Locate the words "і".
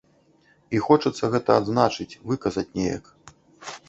0.77-0.79